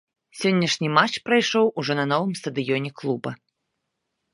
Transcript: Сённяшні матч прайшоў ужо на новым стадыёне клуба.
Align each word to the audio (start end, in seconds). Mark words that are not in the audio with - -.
Сённяшні 0.37 0.87
матч 0.99 1.19
прайшоў 1.27 1.71
ужо 1.83 1.99
на 2.03 2.09
новым 2.15 2.33
стадыёне 2.43 2.89
клуба. 3.03 3.41